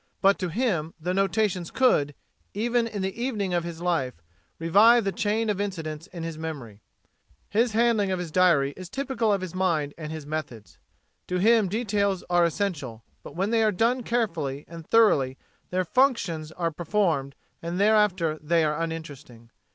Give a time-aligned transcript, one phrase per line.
[0.19, 2.15] But to him the notations could
[2.55, 4.19] even in the evening of his life
[4.57, 6.81] revive the chain of incidents in memory.
[7.49, 10.79] His handling of his diary is typical of his mind and his methods.
[11.27, 15.37] To him details are essential, but when they are done carefully and thoroughly
[15.69, 19.51] their functions are performed and thereafter they are uninteresting.